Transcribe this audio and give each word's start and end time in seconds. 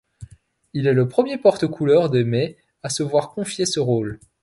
Il 0.73 0.87
est 0.87 0.93
le 0.95 1.07
premier 1.07 1.37
porte-couleur 1.37 2.09
des 2.09 2.23
Mets 2.23 2.57
à 2.81 2.89
se 2.89 3.03
voir 3.03 3.29
confier 3.35 3.67
ce 3.67 3.79
rôle. 3.79 4.19